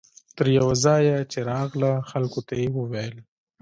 تر 0.35 0.45
یوه 0.57 0.73
ځایه 0.85 1.17
چې 1.31 1.39
راغله 1.51 1.91
خلکو 2.09 2.39
ته 2.47 2.53
یې 2.61 2.67
وویل. 2.77 3.15